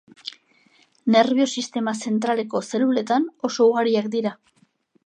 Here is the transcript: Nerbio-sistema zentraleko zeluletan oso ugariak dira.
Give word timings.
Nerbio-sistema 1.15 1.93
zentraleko 2.09 2.63
zeluletan 2.71 3.31
oso 3.51 3.71
ugariak 3.71 4.15
dira. 4.19 4.35